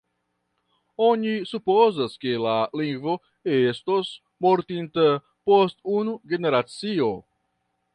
Oni 1.07 1.33
supozas, 1.49 2.15
ke 2.25 2.33
la 2.47 2.55
lingvo 2.81 3.15
estos 3.59 4.13
mortinta 4.49 5.09
post 5.53 5.91
unu 6.03 6.21
generacio. 6.35 7.17